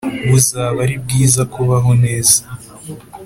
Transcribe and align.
Buzaba 0.29 0.77
ari 0.85 0.95
bwiza 1.03 1.41
kubaho 1.53 1.91
neza 2.03 2.39